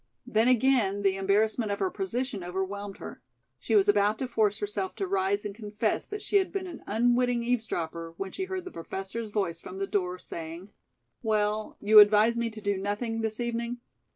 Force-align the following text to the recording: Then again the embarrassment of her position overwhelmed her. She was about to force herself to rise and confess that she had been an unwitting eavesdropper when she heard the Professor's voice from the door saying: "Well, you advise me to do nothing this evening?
Then 0.25 0.47
again 0.47 1.03
the 1.03 1.15
embarrassment 1.17 1.71
of 1.71 1.77
her 1.77 1.91
position 1.91 2.43
overwhelmed 2.43 2.97
her. 2.97 3.21
She 3.59 3.75
was 3.75 3.87
about 3.87 4.17
to 4.17 4.27
force 4.27 4.57
herself 4.57 4.95
to 4.95 5.05
rise 5.05 5.45
and 5.45 5.53
confess 5.53 6.05
that 6.05 6.23
she 6.23 6.37
had 6.37 6.51
been 6.51 6.65
an 6.65 6.81
unwitting 6.87 7.43
eavesdropper 7.43 8.15
when 8.17 8.31
she 8.31 8.45
heard 8.45 8.65
the 8.65 8.71
Professor's 8.71 9.29
voice 9.29 9.59
from 9.59 9.77
the 9.77 9.85
door 9.85 10.17
saying: 10.17 10.71
"Well, 11.21 11.77
you 11.79 11.99
advise 11.99 12.35
me 12.35 12.49
to 12.49 12.61
do 12.61 12.77
nothing 12.79 13.21
this 13.21 13.39
evening? 13.39 13.77